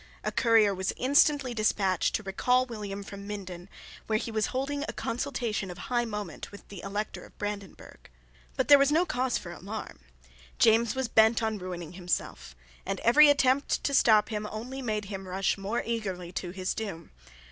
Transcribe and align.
A 0.23 0.31
courier 0.31 0.73
was 0.73 0.91
instantly 0.97 1.53
despatched 1.53 2.15
to 2.15 2.23
recall 2.23 2.65
William 2.65 3.03
from 3.03 3.27
Minden, 3.27 3.69
where 4.07 4.17
he 4.17 4.31
was 4.31 4.47
holding 4.47 4.81
a 4.89 4.93
consultation 4.93 5.69
of 5.69 5.77
high 5.77 6.05
moment 6.05 6.51
with 6.51 6.67
the 6.69 6.81
Elector 6.81 7.23
of 7.23 7.37
Brandenburg. 7.37 8.09
But 8.57 8.67
there 8.67 8.79
was 8.79 8.91
no 8.91 9.05
cause 9.05 9.37
for 9.37 9.51
alarm. 9.51 9.99
James 10.57 10.95
was 10.95 11.07
bent 11.07 11.43
on 11.43 11.59
ruining 11.59 11.93
himself; 11.93 12.55
and 12.83 12.99
every 13.01 13.29
attempt 13.29 13.83
to 13.83 13.93
stop 13.93 14.29
him 14.29 14.47
only 14.49 14.81
made 14.81 15.05
him 15.05 15.27
rush 15.27 15.55
more 15.55 15.83
eagerly 15.85 16.31
to 16.31 16.49
his 16.49 16.73
doom. 16.73 17.11